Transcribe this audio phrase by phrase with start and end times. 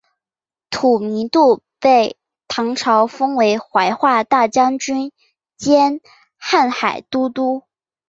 [0.71, 2.17] 吐迷度被
[2.47, 5.11] 唐朝封为怀化大将军
[5.57, 6.01] 兼
[6.39, 7.67] 瀚海都督。